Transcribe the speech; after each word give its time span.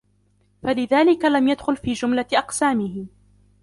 فَلِذَلِكَ 0.63 1.25
لَمْ 1.25 1.47
يَدْخُلْ 1.47 1.77
فِي 1.77 1.93
جُمْلَةِ 1.93 2.27
أَقْسَامِهِ 2.33 3.05